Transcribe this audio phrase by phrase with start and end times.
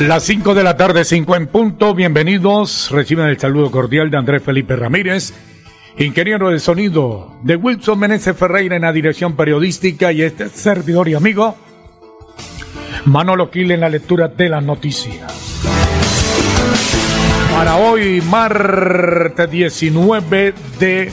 [0.00, 1.94] Las 5 de la tarde, 5 en punto.
[1.94, 2.90] Bienvenidos.
[2.90, 5.32] Reciben el saludo cordial de Andrés Felipe Ramírez,
[5.98, 11.14] ingeniero de sonido de Wilson Meneses Ferreira en la dirección periodística y este servidor y
[11.14, 11.56] amigo
[13.04, 15.32] Manolo Quil en la lectura de las noticias.
[17.52, 21.12] Para hoy, martes 19 de,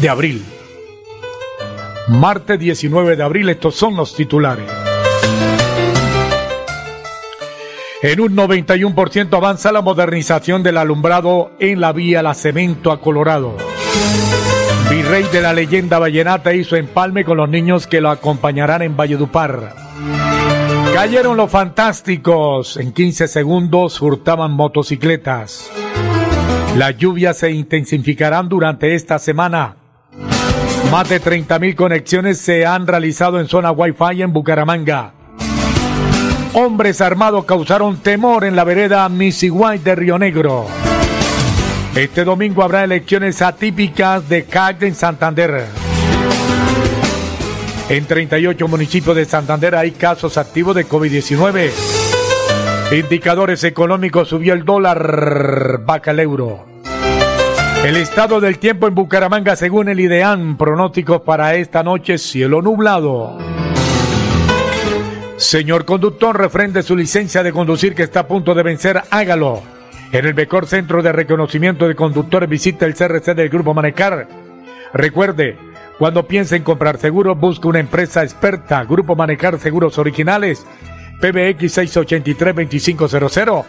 [0.00, 0.44] de abril.
[2.08, 4.89] Martes 19 de abril, estos son los titulares.
[8.02, 13.58] En un 91% avanza la modernización del alumbrado en la vía La Cemento a Colorado.
[14.88, 19.74] Virrey de la leyenda vallenata hizo empalme con los niños que lo acompañarán en Valledupar.
[20.94, 22.78] Cayeron los fantásticos.
[22.78, 25.70] En 15 segundos hurtaban motocicletas.
[26.76, 29.76] Las lluvias se intensificarán durante esta semana.
[30.90, 35.19] Más de 30.000 conexiones se han realizado en zona Wi-Fi en Bucaramanga.
[36.52, 40.66] Hombres armados causaron temor en la vereda Misiguay de Río Negro.
[41.94, 45.66] Este domingo habrá elecciones atípicas de CAC en Santander.
[47.88, 51.70] En 38 municipios de Santander hay casos activos de COVID-19.
[52.98, 56.66] Indicadores económicos subió el dólar, vaca el euro.
[57.84, 63.49] El estado del tiempo en Bucaramanga según el IDEAN, pronósticos para esta noche, cielo nublado.
[65.40, 69.62] Señor conductor, refrende su licencia de conducir que está a punto de vencer, hágalo.
[70.12, 74.28] En el mejor centro de reconocimiento de conductores visita el CRC del Grupo Manecar.
[74.92, 75.56] Recuerde,
[75.98, 78.84] cuando piense en comprar seguros, busque una empresa experta.
[78.84, 80.66] Grupo Manecar Seguros Originales.
[81.22, 83.64] PBX 683-2500.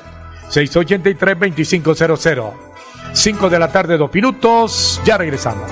[0.50, 2.52] 683-2500.
[3.14, 5.02] 5 de la tarde, dos minutos.
[5.06, 5.72] Ya regresamos.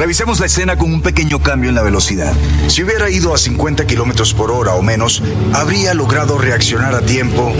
[0.00, 2.32] Revisemos la escena con un pequeño cambio en la velocidad.
[2.68, 5.22] Si hubiera ido a 50 kilómetros por hora o menos,
[5.52, 7.52] habría logrado reaccionar a tiempo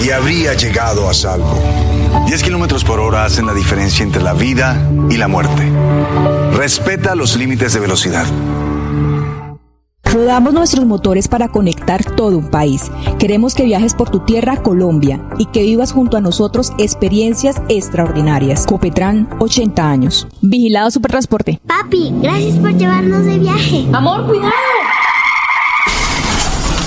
[0.00, 1.60] y habría llegado a salvo.
[2.28, 5.68] 10 kilómetros por hora hacen la diferencia entre la vida y la muerte.
[6.52, 8.26] Respeta los límites de velocidad.
[10.14, 12.88] Rodamos nuestros motores para conectar todo un país.
[13.18, 18.64] Queremos que viajes por tu tierra, Colombia, y que vivas junto a nosotros experiencias extraordinarias.
[18.64, 20.28] Copetran, 80 años.
[20.40, 21.60] Vigilado Supertransporte.
[21.66, 23.86] Papi, gracias por llevarnos de viaje.
[23.92, 24.52] Amor, cuidado.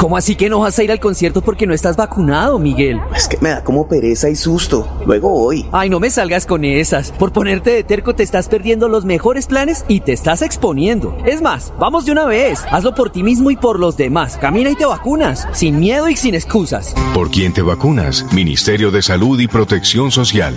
[0.00, 2.98] ¿Cómo así que no vas a ir al concierto porque no estás vacunado, Miguel?
[3.14, 4.88] Es que me da como pereza y susto.
[5.04, 5.66] Luego voy.
[5.72, 7.12] Ay, no me salgas con esas.
[7.12, 11.18] Por ponerte de terco te estás perdiendo los mejores planes y te estás exponiendo.
[11.26, 12.64] Es más, vamos de una vez.
[12.70, 14.38] Hazlo por ti mismo y por los demás.
[14.38, 15.46] Camina y te vacunas.
[15.52, 16.94] Sin miedo y sin excusas.
[17.12, 18.24] ¿Por quién te vacunas?
[18.32, 20.56] Ministerio de Salud y Protección Social.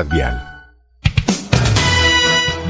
[0.00, 0.40] Vial.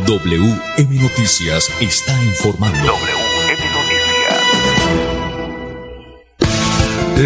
[0.07, 2.77] WM Noticias está informando.
[2.79, 4.43] WM Noticias.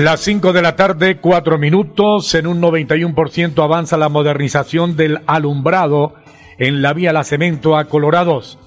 [0.02, 2.34] Las 5 de la tarde, 4 minutos.
[2.34, 6.14] En un 91% avanza la modernización del alumbrado
[6.58, 8.58] en la vía La Cemento a Colorados.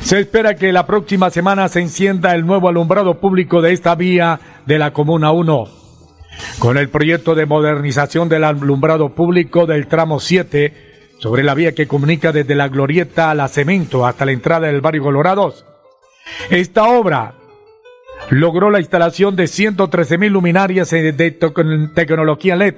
[0.00, 4.40] Se espera que la próxima semana se encienda el nuevo alumbrado público de esta vía
[4.64, 5.83] de la Comuna 1.
[6.58, 10.72] Con el proyecto de modernización del alumbrado público del tramo 7
[11.18, 14.80] sobre la vía que comunica desde la Glorieta a la Cemento hasta la entrada del
[14.80, 15.64] barrio Colorados.
[16.50, 17.34] Esta obra
[18.30, 21.12] logró la instalación de 113 mil luminarias de
[21.94, 22.74] tecnología LED,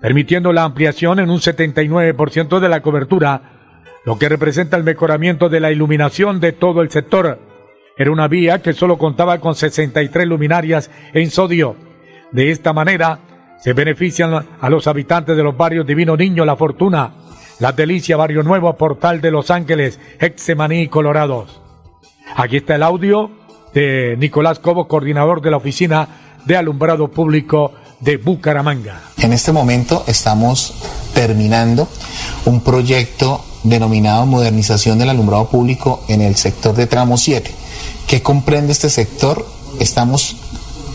[0.00, 3.42] permitiendo la ampliación en un 79% de la cobertura
[4.04, 7.38] lo que representa el mejoramiento de la iluminación de todo el sector.
[7.96, 11.76] Era una vía que solo contaba con 63 luminarias en sodio.
[12.32, 13.18] De esta manera,
[13.60, 17.12] se benefician a los habitantes de los barrios Divino Niño, La Fortuna,
[17.58, 21.60] La Delicia, Barrio Nuevo, Portal de Los Ángeles, Hexemaní y Colorados.
[22.36, 23.30] Aquí está el audio
[23.74, 26.08] de Nicolás Cobo, coordinador de la Oficina
[26.44, 29.00] de Alumbrado Público de Bucaramanga.
[29.18, 30.74] En este momento estamos
[31.14, 31.88] terminando
[32.46, 37.50] un proyecto denominado modernización del alumbrado público en el sector de tramo 7.
[38.06, 39.44] ¿Qué comprende este sector?
[39.78, 40.36] Estamos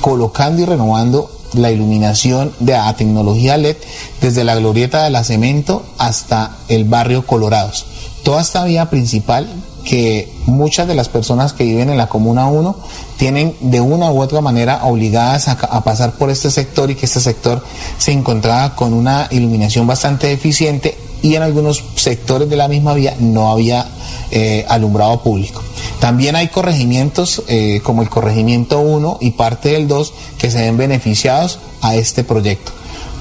[0.06, 3.75] colocando y renovando la iluminación de la tecnología LED
[4.22, 7.88] desde la glorieta de la cemento hasta el barrio Colorados.
[8.22, 9.50] Toda esta vía principal
[9.84, 12.75] que muchas de las personas que viven en la Comuna 1
[13.18, 17.19] tienen de una u otra manera obligadas a, pasar por este sector y que este
[17.19, 17.66] sector
[17.98, 23.16] se encontraba con una iluminación bastante eficiente y en algunos sectores de la misma vía
[23.19, 23.88] no había
[24.30, 25.63] eh, alumbrado público.
[26.06, 30.78] También hay corregimientos eh, como el corregimiento 1 y parte del 2 que se ven
[30.78, 32.72] beneficiados a este proyecto.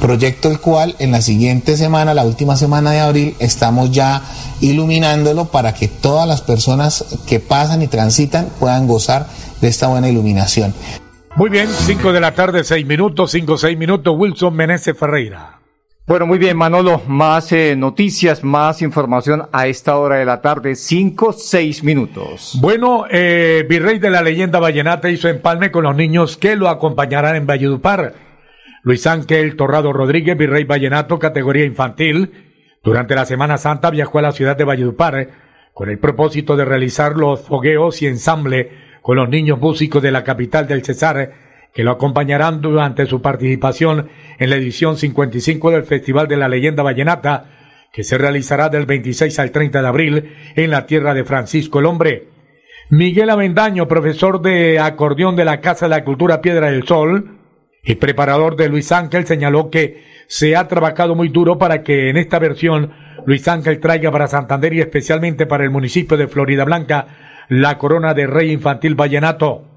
[0.02, 4.20] Proyecto el cual en la siguiente semana, la última semana de abril, estamos ya
[4.60, 9.28] iluminándolo para que todas las personas que pasan y transitan puedan gozar
[9.62, 10.74] de esta buena iluminación.
[11.36, 15.53] Muy bien, 5 de la tarde, 6 minutos, 5, 6 minutos, Wilson Menezes Ferreira.
[16.06, 20.74] Bueno, muy bien, Manolo, más eh, noticias, más información a esta hora de la tarde,
[20.76, 22.58] cinco, seis minutos.
[22.60, 27.36] Bueno, eh, Virrey de la leyenda vallenata hizo empalme con los niños que lo acompañarán
[27.36, 28.12] en Valledupar.
[28.82, 32.32] Luis Ángel Torrado Rodríguez, Virrey Vallenato, categoría infantil,
[32.82, 35.30] durante la Semana Santa viajó a la ciudad de Valledupar
[35.72, 40.22] con el propósito de realizar los fogueos y ensamble con los niños músicos de la
[40.22, 41.43] capital del Cesar
[41.74, 46.84] que lo acompañarán durante su participación en la edición 55 del Festival de la Leyenda
[46.84, 47.46] Vallenata,
[47.92, 51.86] que se realizará del 26 al 30 de abril en la tierra de Francisco el
[51.86, 52.28] Hombre.
[52.90, 57.38] Miguel Avendaño, profesor de acordeón de la Casa de la Cultura Piedra del Sol
[57.82, 62.16] y preparador de Luis Ángel, señaló que se ha trabajado muy duro para que en
[62.16, 62.92] esta versión
[63.26, 67.06] Luis Ángel traiga para Santander y especialmente para el municipio de Florida Blanca
[67.48, 69.73] la corona de Rey Infantil Vallenato.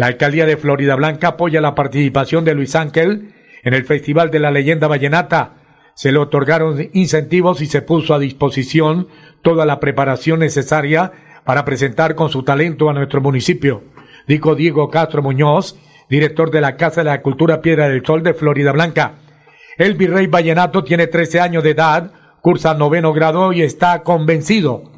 [0.00, 4.38] La alcaldía de Florida Blanca apoya la participación de Luis Ángel en el Festival de
[4.38, 5.56] la Leyenda Vallenata.
[5.92, 9.08] Se le otorgaron incentivos y se puso a disposición
[9.42, 11.12] toda la preparación necesaria
[11.44, 13.84] para presentar con su talento a nuestro municipio,
[14.26, 18.32] dijo Diego Castro Muñoz, director de la Casa de la Cultura Piedra del Sol de
[18.32, 19.16] Florida Blanca.
[19.76, 22.10] El virrey Vallenato tiene 13 años de edad,
[22.40, 24.90] cursa noveno grado y está convencido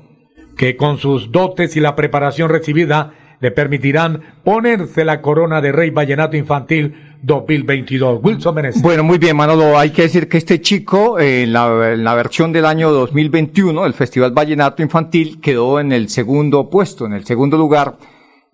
[0.56, 5.90] que con sus dotes y la preparación recibida le permitirán ponerse la corona de Rey
[5.90, 8.20] Vallenato Infantil 2022.
[8.22, 8.80] Wilson Menezes.
[8.80, 9.76] Bueno, muy bien, Manolo.
[9.76, 14.30] Hay que decir que este chico, eh, en, la, versión del año 2021, el Festival
[14.30, 17.98] Vallenato Infantil, quedó en el segundo puesto, en el segundo lugar.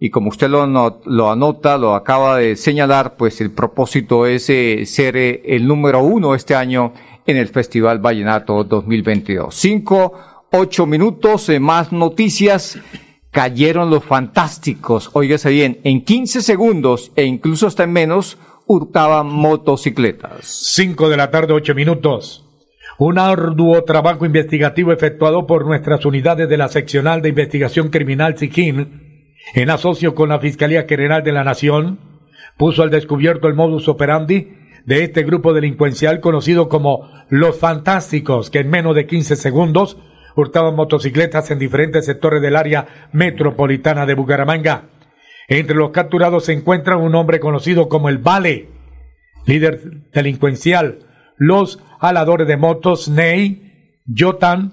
[0.00, 0.67] Y como usted lo,
[1.05, 6.02] lo anota, lo acaba de señalar, pues el propósito es eh, ser eh, el número
[6.02, 6.95] uno este año
[7.26, 9.54] en el Festival Vallenato 2022.
[9.54, 10.14] Cinco,
[10.50, 12.80] ocho minutos, más noticias
[13.38, 20.45] cayeron los fantásticos, óigase bien, en 15 segundos e incluso hasta en menos, hurtaban motocicletas.
[20.75, 22.45] 5 de la tarde, 8 minutos.
[22.99, 29.37] Un arduo trabajo investigativo efectuado por nuestras unidades de la Seccional de Investigación Criminal SIGIN,
[29.54, 32.00] en asocio con la Fiscalía General de la Nación,
[32.57, 34.49] puso al descubierto el modus operandi
[34.85, 39.97] de este grupo delincuencial conocido como Los Fantásticos, que en menos de 15 segundos
[40.75, 44.85] motocicletas en diferentes sectores del área metropolitana de Bucaramanga.
[45.49, 48.68] Entre los capturados se encuentra un hombre conocido como el Vale,
[49.47, 51.00] líder delincuencial,
[51.37, 54.73] los aladores de motos Ney, Jotan,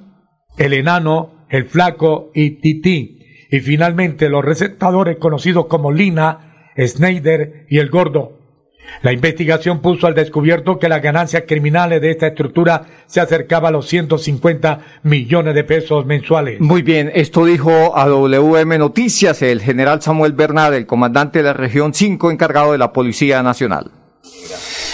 [0.57, 3.19] el enano, el flaco y Titi,
[3.49, 8.44] y finalmente los receptadores conocidos como Lina, Snyder y el gordo.
[9.01, 13.71] La investigación puso al descubierto que las ganancias criminales de esta estructura se acercaba a
[13.71, 16.59] los 150 millones de pesos mensuales.
[16.59, 21.53] Muy bien, esto dijo a WM Noticias el general Samuel Bernal, el comandante de la
[21.53, 23.91] región 5 encargado de la Policía Nacional.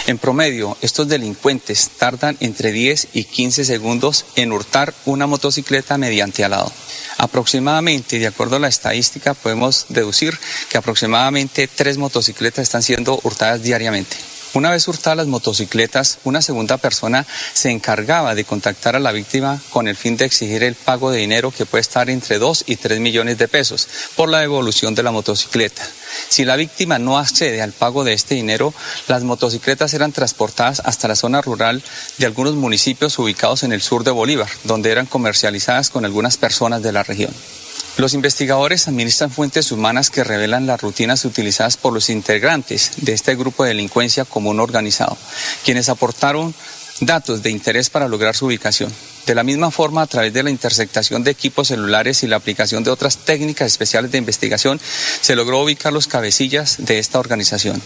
[0.06, 6.44] En promedio, estos delincuentes tardan entre 10 y 15 segundos en hurtar una motocicleta mediante
[6.44, 6.72] alado.
[7.18, 10.36] Aproximadamente, de acuerdo a la estadística, podemos deducir
[10.68, 14.16] que aproximadamente tres motocicletas están siendo hurtadas diariamente.
[14.54, 19.58] Una vez hurtadas las motocicletas, una segunda persona se encargaba de contactar a la víctima
[19.70, 22.76] con el fin de exigir el pago de dinero que puede estar entre 2 y
[22.76, 25.82] 3 millones de pesos por la devolución de la motocicleta.
[26.28, 28.74] Si la víctima no accede al pago de este dinero,
[29.08, 31.82] las motocicletas eran transportadas hasta la zona rural
[32.18, 36.82] de algunos municipios ubicados en el sur de Bolívar, donde eran comercializadas con algunas personas
[36.82, 37.32] de la región.
[37.98, 43.34] Los investigadores administran fuentes humanas que revelan las rutinas utilizadas por los integrantes de este
[43.34, 45.18] grupo de delincuencia común organizado,
[45.62, 46.54] quienes aportaron
[47.00, 48.92] datos de interés para lograr su ubicación.
[49.26, 52.82] De la misma forma, a través de la intersectación de equipos celulares y la aplicación
[52.82, 54.80] de otras técnicas especiales de investigación,
[55.20, 57.80] se logró ubicar los cabecillas de esta organización.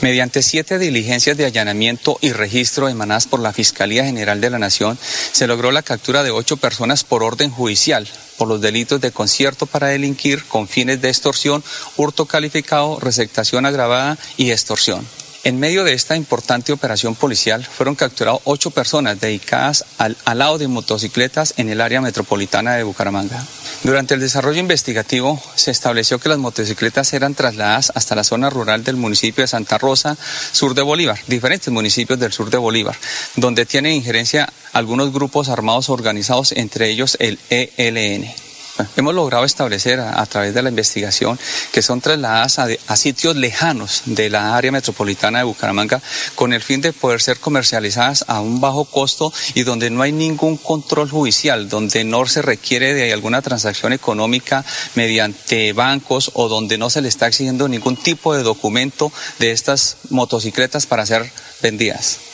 [0.00, 4.98] Mediante siete diligencias de allanamiento y registro emanadas por la Fiscalía General de la Nación,
[5.32, 9.66] se logró la captura de ocho personas por orden judicial por los delitos de concierto
[9.66, 11.62] para delinquir con fines de extorsión,
[11.96, 15.04] hurto calificado, receptación agravada y extorsión.
[15.48, 20.68] En medio de esta importante operación policial fueron capturados ocho personas dedicadas al alado de
[20.68, 23.42] motocicletas en el área metropolitana de Bucaramanga.
[23.82, 28.84] Durante el desarrollo investigativo se estableció que las motocicletas eran trasladadas hasta la zona rural
[28.84, 30.18] del municipio de Santa Rosa,
[30.52, 32.98] sur de Bolívar, diferentes municipios del sur de Bolívar,
[33.36, 38.47] donde tienen injerencia algunos grupos armados organizados, entre ellos el ELN.
[38.96, 41.38] Hemos logrado establecer a, través de la investigación
[41.72, 46.00] que son trasladadas a, a, sitios lejanos de la área metropolitana de Bucaramanga
[46.34, 50.12] con el fin de poder ser comercializadas a un bajo costo y donde no hay
[50.12, 56.78] ningún control judicial, donde no se requiere de alguna transacción económica mediante bancos o donde
[56.78, 61.30] no se le está exigiendo ningún tipo de documento de estas motocicletas para ser
[61.62, 62.27] vendidas.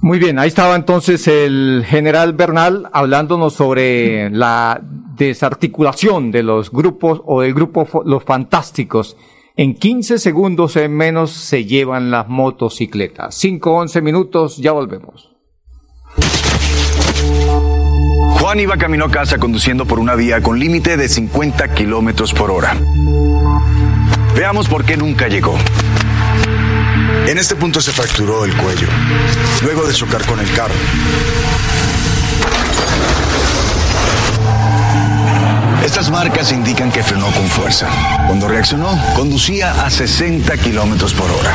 [0.00, 7.20] Muy bien, ahí estaba entonces el general Bernal hablándonos sobre la desarticulación de los grupos
[7.24, 9.16] o del grupo Los Fantásticos.
[9.56, 13.34] En 15 segundos en menos se llevan las motocicletas.
[13.34, 15.34] 5, 11 minutos, ya volvemos.
[18.40, 22.52] Juan iba camino a casa conduciendo por una vía con límite de 50 kilómetros por
[22.52, 22.76] hora.
[24.36, 25.56] Veamos por qué nunca llegó.
[27.28, 28.88] En este punto se fracturó el cuello,
[29.62, 30.72] luego de chocar con el carro.
[35.84, 37.86] Estas marcas indican que frenó con fuerza.
[38.26, 41.54] Cuando reaccionó, conducía a 60 kilómetros por hora.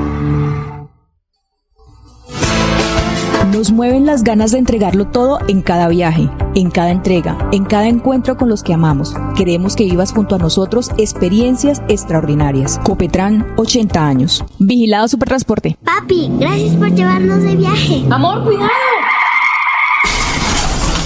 [3.51, 7.89] Nos mueven las ganas de entregarlo todo en cada viaje, en cada entrega, en cada
[7.89, 9.13] encuentro con los que amamos.
[9.35, 12.79] Queremos que vivas junto a nosotros experiencias extraordinarias.
[12.81, 14.45] Copetran, 80 años.
[14.57, 15.77] Vigilado Supertransporte.
[15.83, 18.05] Papi, gracias por llevarnos de viaje.
[18.09, 18.69] Amor, cuidado.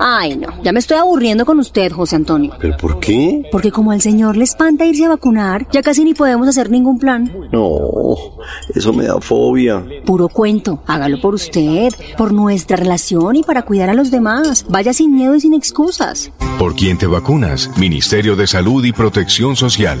[0.00, 2.54] Ay, no, ya me estoy aburriendo con usted, José Antonio.
[2.60, 3.42] ¿Pero por qué?
[3.50, 6.98] Porque como al señor le espanta irse a vacunar, ya casi ni podemos hacer ningún
[6.98, 7.32] plan.
[7.52, 8.16] No,
[8.74, 9.84] eso me da fobia.
[10.04, 14.64] Puro cuento, hágalo por usted, por nuestra relación y para cuidar a los demás.
[14.68, 16.30] Vaya sin miedo y sin excusas.
[16.58, 17.70] ¿Por quién te vacunas?
[17.78, 20.00] Ministerio de Salud y Protección Social.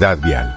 [0.00, 0.56] Vial.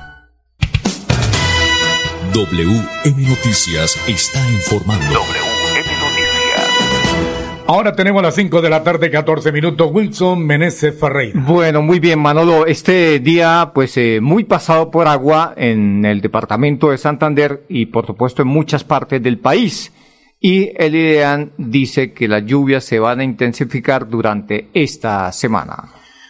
[2.34, 5.06] WM Noticias está informando.
[5.06, 7.64] WM Noticias.
[7.68, 9.90] Ahora tenemos las 5 de la tarde, 14 minutos.
[9.92, 11.42] Wilson Meneses Ferreira.
[11.46, 12.66] Bueno, muy bien, Manolo.
[12.66, 18.08] Este día, pues, eh, muy pasado por agua en el departamento de Santander y, por
[18.08, 19.92] supuesto, en muchas partes del país.
[20.40, 25.90] Y el IDEAN dice que las lluvias se van a intensificar durante esta semana.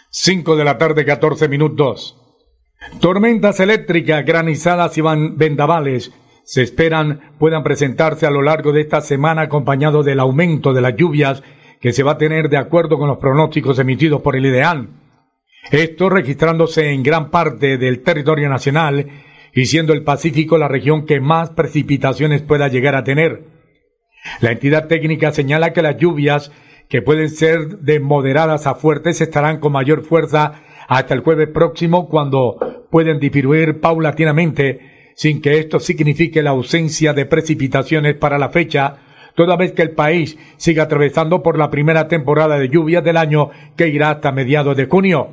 [0.10, 2.18] 5 de la tarde, 14 minutos.
[3.00, 6.12] Tormentas eléctricas, granizadas y vendavales
[6.44, 10.96] se esperan puedan presentarse a lo largo de esta semana acompañado del aumento de las
[10.96, 11.42] lluvias
[11.80, 14.90] que se va a tener de acuerdo con los pronósticos emitidos por el IDEAN.
[15.72, 19.08] Esto registrándose en gran parte del territorio nacional
[19.54, 23.44] y siendo el Pacífico la región que más precipitaciones pueda llegar a tener.
[24.42, 26.52] La entidad técnica señala que las lluvias,
[26.90, 32.08] que pueden ser de moderadas a fuertes, estarán con mayor fuerza hasta el jueves próximo
[32.08, 38.96] cuando pueden disminuir paulatinamente sin que esto signifique la ausencia de precipitaciones para la fecha,
[39.36, 43.50] toda vez que el país sigue atravesando por la primera temporada de lluvias del año
[43.76, 45.30] que irá hasta mediados de junio.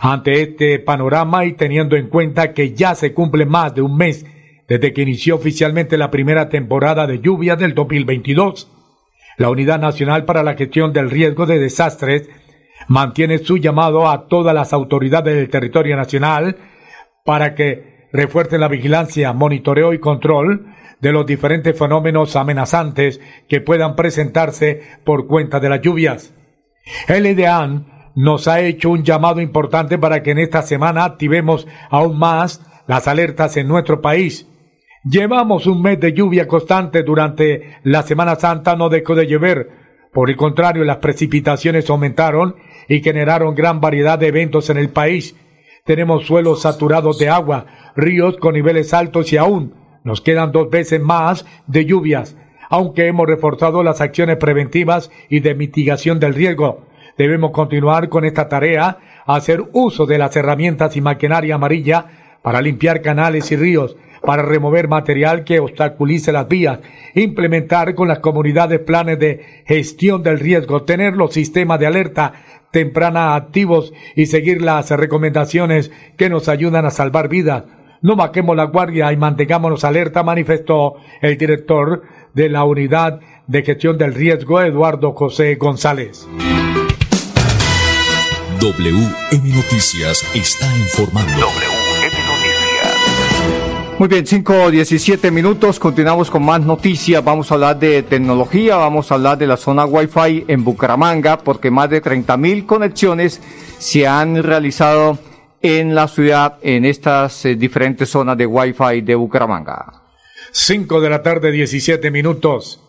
[0.00, 4.26] Ante este panorama y teniendo en cuenta que ya se cumple más de un mes
[4.68, 8.70] desde que inició oficialmente la primera temporada de lluvias del 2022,
[9.38, 12.28] la Unidad Nacional para la Gestión del Riesgo de Desastres
[12.86, 16.56] mantiene su llamado a todas las autoridades del territorio nacional
[17.24, 20.66] para que refuercen la vigilancia, monitoreo y control
[21.00, 26.34] de los diferentes fenómenos amenazantes que puedan presentarse por cuenta de las lluvias.
[27.06, 32.18] El IDEAN nos ha hecho un llamado importante para que en esta semana activemos aún
[32.18, 34.48] más las alertas en nuestro país.
[35.04, 39.77] Llevamos un mes de lluvia constante durante la Semana Santa, no dejó de llover.
[40.12, 42.56] Por el contrario, las precipitaciones aumentaron
[42.88, 45.36] y generaron gran variedad de eventos en el país.
[45.84, 49.74] Tenemos suelos saturados de agua, ríos con niveles altos y aún
[50.04, 52.36] nos quedan dos veces más de lluvias,
[52.70, 56.86] aunque hemos reforzado las acciones preventivas y de mitigación del riesgo.
[57.16, 62.06] Debemos continuar con esta tarea, hacer uso de las herramientas y maquinaria amarilla
[62.42, 66.80] para limpiar canales y ríos, para remover material que obstaculice las vías,
[67.14, 72.32] implementar con las comunidades planes de gestión del riesgo, tener los sistemas de alerta
[72.70, 77.64] temprana activos y seguir las recomendaciones que nos ayudan a salvar vidas.
[78.00, 82.02] No vaquemos la guardia y mantengámonos alerta, manifestó el director
[82.34, 86.28] de la Unidad de Gestión del Riesgo, Eduardo José González.
[88.60, 91.46] WM Noticias está informando.
[91.46, 91.67] Noticias.
[93.98, 95.80] Muy bien, 5 17 minutos.
[95.80, 97.24] Continuamos con más noticias.
[97.24, 98.76] Vamos a hablar de tecnología.
[98.76, 103.42] Vamos a hablar de la zona Wi-Fi en Bucaramanga, porque más de 30 mil conexiones
[103.78, 105.18] se han realizado
[105.62, 110.04] en la ciudad, en estas eh, diferentes zonas de Wi-Fi de Bucaramanga.
[110.52, 112.80] 5 de la tarde, 17 minutos.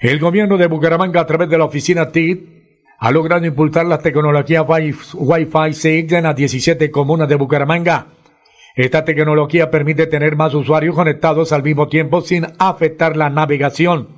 [0.00, 4.64] El gobierno de Bucaramanga, a través de la oficina TIT, ha logrado impulsar las tecnologías
[4.66, 8.15] Wi-Fi 6 en las 17 comunas de Bucaramanga.
[8.76, 14.08] Esta tecnología permite tener más usuarios conectados al mismo tiempo sin afectar la navegación.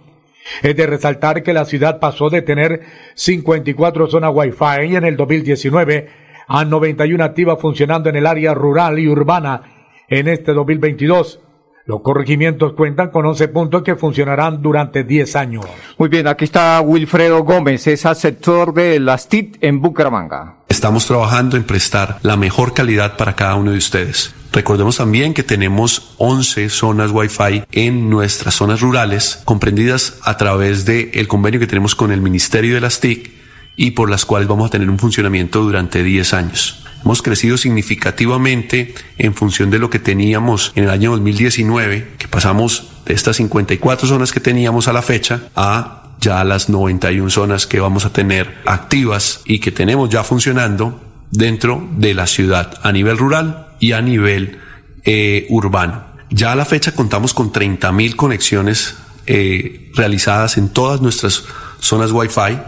[0.63, 2.81] Es de resaltar que la ciudad pasó de tener
[3.15, 6.09] 54 zonas Wi-Fi en el 2019
[6.49, 9.63] a 91 activas funcionando en el área rural y urbana
[10.09, 11.41] en este 2022.
[11.85, 15.67] Los corregimientos cuentan con 11 puntos que funcionarán durante 10 años.
[15.99, 20.58] Muy bien, aquí está Wilfredo Gómez, es sector de las TIT en Bucaramanga.
[20.79, 24.33] Estamos trabajando en prestar la mejor calidad para cada uno de ustedes.
[24.53, 31.27] Recordemos también que tenemos 11 zonas Wi-Fi en nuestras zonas rurales, comprendidas a través del
[31.27, 33.33] convenio que tenemos con el Ministerio de las TIC
[33.75, 36.85] y por las cuales vamos a tener un funcionamiento durante 10 años.
[37.05, 42.93] Hemos crecido significativamente en función de lo que teníamos en el año 2019, que pasamos
[43.05, 47.81] de estas 54 zonas que teníamos a la fecha a ya las 91 zonas que
[47.81, 51.01] vamos a tener activas y que tenemos ya funcionando
[51.31, 54.59] dentro de la ciudad a nivel rural y a nivel
[55.05, 56.05] eh, urbano.
[56.31, 61.45] Ya a la fecha contamos con 30.000 conexiones eh, realizadas en todas nuestras
[61.81, 62.59] zonas Wi-Fi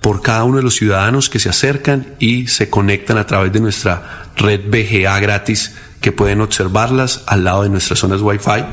[0.00, 3.60] por cada uno de los ciudadanos que se acercan y se conectan a través de
[3.60, 8.64] nuestra red BGA gratis que pueden observarlas al lado de nuestras zonas Wi-Fi.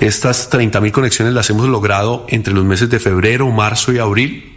[0.00, 4.54] Estas 30.000 conexiones las hemos logrado entre los meses de febrero, marzo y abril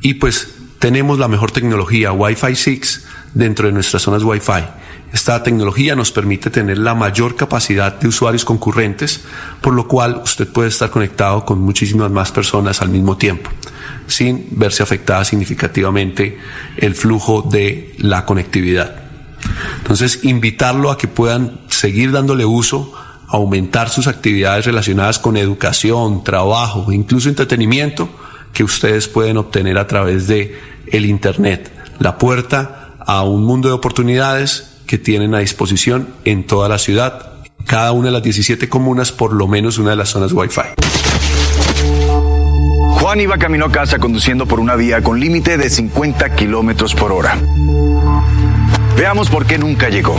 [0.00, 4.64] y pues tenemos la mejor tecnología Wi-Fi 6 dentro de nuestras zonas Wi-Fi.
[5.12, 9.22] Esta tecnología nos permite tener la mayor capacidad de usuarios concurrentes,
[9.60, 13.50] por lo cual usted puede estar conectado con muchísimas más personas al mismo tiempo
[14.06, 16.38] sin verse afectada significativamente
[16.76, 18.96] el flujo de la conectividad.
[19.78, 22.92] Entonces, invitarlo a que puedan seguir dándole uso,
[23.32, 28.10] aumentar sus actividades relacionadas con educación, trabajo, incluso entretenimiento
[28.52, 33.74] que ustedes pueden obtener a través de el internet, la puerta a un mundo de
[33.74, 37.32] oportunidades que tienen a disposición en toda la ciudad,
[37.64, 40.74] cada una de las 17 comunas, por lo menos una de las zonas Wi-Fi.
[43.00, 47.12] Juan iba camino a casa conduciendo por una vía con límite de 50 kilómetros por
[47.12, 47.38] hora.
[48.94, 50.18] Veamos por qué nunca llegó.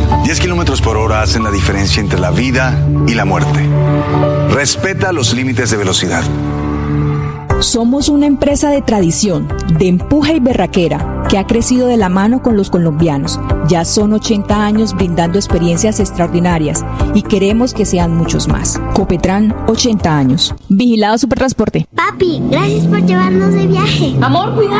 [0.23, 3.67] 10 kilómetros por hora hacen la diferencia entre la vida y la muerte.
[4.49, 6.23] Respeta los límites de velocidad.
[7.59, 9.47] Somos una empresa de tradición,
[9.77, 13.39] de empuje y berraquera, que ha crecido de la mano con los colombianos.
[13.67, 18.81] Ya son 80 años brindando experiencias extraordinarias y queremos que sean muchos más.
[18.93, 20.55] Copetran, 80 años.
[20.69, 21.87] Vigilado Supertransporte.
[21.93, 24.15] Papi, gracias por llevarnos de viaje.
[24.21, 24.79] Amor, cuidado.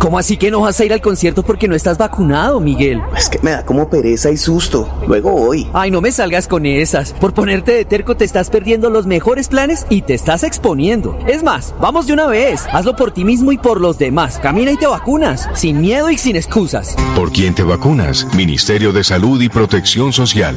[0.00, 3.02] ¿Cómo así que no vas a ir al concierto porque no estás vacunado, Miguel?
[3.18, 4.88] Es que me da como pereza y susto.
[5.06, 5.68] Luego voy.
[5.74, 7.12] Ay, no me salgas con esas.
[7.12, 11.18] Por ponerte de terco te estás perdiendo los mejores planes y te estás exponiendo.
[11.28, 12.66] Es más, vamos de una vez.
[12.72, 14.38] Hazlo por ti mismo y por los demás.
[14.38, 15.50] Camina y te vacunas.
[15.52, 16.96] Sin miedo y sin excusas.
[17.14, 18.26] ¿Por quién te vacunas?
[18.34, 20.56] Ministerio de Salud y Protección Social.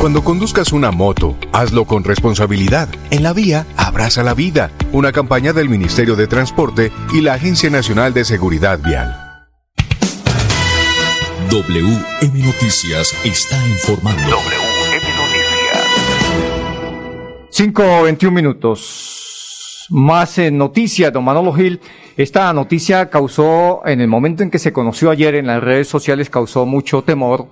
[0.00, 2.88] Cuando conduzcas una moto, hazlo con responsabilidad.
[3.10, 4.70] En la vía, abraza la vida.
[4.92, 9.24] Una campaña del Ministerio de Transporte y la Agencia Nacional de Seguridad Vial.
[11.50, 14.22] WM Noticias está informando.
[14.22, 15.54] WM Noticias.
[17.50, 19.86] 5.21 minutos.
[19.90, 21.80] Más eh, noticias, don Manolo Gil.
[22.16, 26.30] Esta noticia causó, en el momento en que se conoció ayer en las redes sociales,
[26.30, 27.48] causó mucho temor,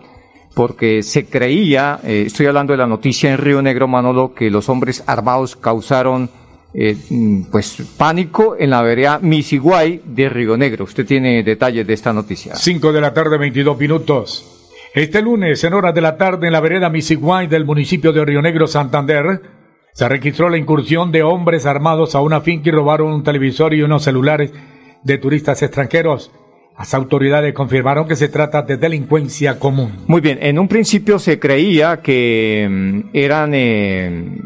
[0.55, 4.69] porque se creía, eh, estoy hablando de la noticia en Río Negro, Manolo, que los
[4.69, 6.29] hombres armados causaron
[6.75, 10.85] eh, mm, pues pánico en la vereda Misiguay de Río Negro.
[10.85, 12.55] Usted tiene detalles de esta noticia.
[12.55, 14.49] 5 de la tarde, 22 minutos.
[14.95, 18.43] Este lunes, en horas de la tarde, en la vereda Misiguay del municipio de Río
[18.43, 19.41] Negro, Santander,
[19.93, 23.83] se registró la incursión de hombres armados a una finca y robaron un televisor y
[23.83, 24.53] unos celulares
[25.03, 26.31] de turistas extranjeros.
[26.79, 29.93] Las autoridades confirmaron que se trata de delincuencia común.
[30.07, 34.39] Muy bien, en un principio se creía que mm, eran eh,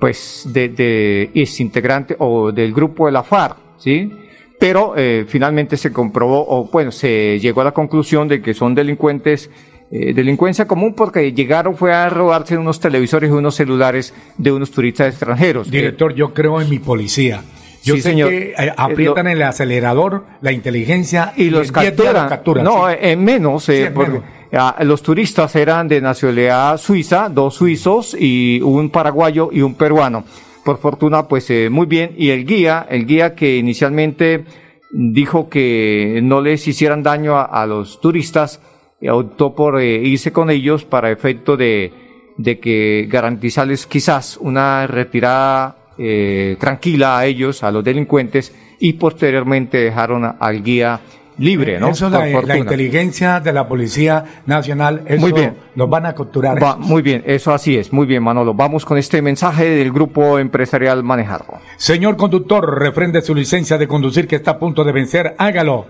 [0.00, 4.10] pues de, de integrantes o del grupo de la FARC, ¿sí?
[4.58, 8.74] Pero eh, finalmente se comprobó, o bueno, se llegó a la conclusión de que son
[8.74, 9.50] delincuentes,
[9.90, 14.70] eh, delincuencia común porque llegaron fue a robarse unos televisores y unos celulares de unos
[14.70, 15.70] turistas extranjeros.
[15.70, 17.42] Director, yo creo en mi policía.
[17.86, 18.30] Yo Sí, sé señor.
[18.30, 22.14] que eh, aprietan el acelerador, la inteligencia y los en 10 días capturan.
[22.22, 22.96] los capturan, no, sí.
[23.00, 24.10] en menos, eh, Sí, en porque,
[24.50, 24.74] menos.
[24.80, 30.24] los turistas eran de nacionalidad suiza, dos suizos y un paraguayo y un peruano.
[30.64, 32.12] Por fortuna, pues eh, muy bien.
[32.16, 34.44] Y el guía, el guía que inicialmente
[34.90, 38.60] dijo que no les hicieran daño a, a los turistas,
[39.00, 41.92] eh, optó por eh, irse con ellos para efecto de,
[42.36, 49.78] de que garantizarles quizás una retirada eh, tranquila a ellos, a los delincuentes, y posteriormente
[49.78, 51.00] dejaron a- al guía
[51.38, 51.88] libre, ¿no?
[51.90, 52.56] Eso la, la fortuna.
[52.56, 55.54] inteligencia de la Policía Nacional, eso Muy bien.
[55.74, 56.62] los van a capturar.
[56.62, 57.92] Va, muy bien, eso así es.
[57.92, 58.54] Muy bien, Manolo.
[58.54, 61.58] Vamos con este mensaje del grupo empresarial Manejarlo.
[61.76, 65.86] Señor conductor, refrende su licencia de conducir que está a punto de vencer, hágalo.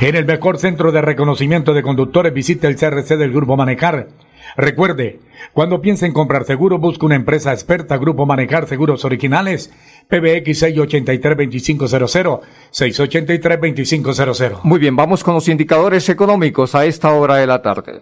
[0.00, 4.08] En el mejor centro de reconocimiento de conductores visite el CRC del Grupo Manejar.
[4.56, 5.20] Recuerde,
[5.52, 9.72] cuando piense en comprar seguro, busque una empresa experta, Grupo Manejar Seguros Originales,
[10.08, 12.40] PBX 683-2500,
[12.72, 14.60] 683-2500.
[14.62, 18.00] Muy bien, vamos con los indicadores económicos a esta hora de la tarde.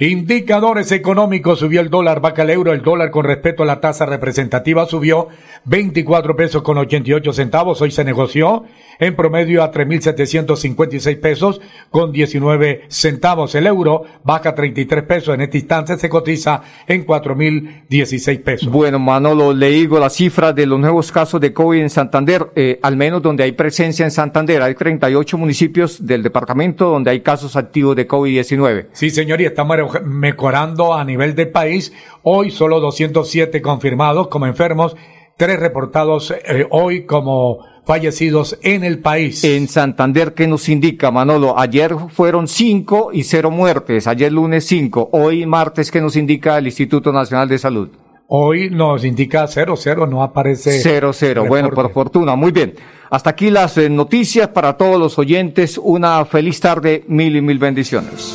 [0.00, 4.04] Indicadores económicos, subió el dólar, vaca el euro, el dólar con respecto a la tasa
[4.04, 5.28] representativa subió
[5.66, 8.64] 24 pesos con 88 centavos, hoy se negoció
[8.98, 13.54] en promedio a 3.756 pesos con 19 centavos.
[13.54, 18.68] El euro baja 33 pesos, en esta instancia se cotiza en 4.016 pesos.
[18.68, 22.80] Bueno, Manolo, le digo las cifras de los nuevos casos de COVID en Santander, eh,
[22.82, 24.60] al menos donde hay presencia en Santander.
[24.60, 28.86] Hay 38 municipios del departamento donde hay casos activos de COVID-19.
[28.92, 31.92] Sí, señor, y estamos mejorando a nivel del país.
[32.22, 34.96] Hoy solo 207 confirmados como enfermos,
[35.36, 39.44] tres reportados eh, hoy como fallecidos en el país.
[39.44, 41.58] En Santander, ¿qué nos indica, Manolo?
[41.58, 46.66] Ayer fueron cinco y cero muertes, ayer lunes cinco, hoy martes, ¿qué nos indica el
[46.66, 47.88] Instituto Nacional de Salud?
[48.26, 50.80] Hoy nos indica cero, cero, no aparece.
[50.80, 51.44] Cero, cero.
[51.46, 52.34] Bueno, por fortuna.
[52.34, 52.74] Muy bien.
[53.10, 55.76] Hasta aquí las eh, noticias para todos los oyentes.
[55.76, 57.04] Una feliz tarde.
[57.06, 58.34] Mil y mil bendiciones.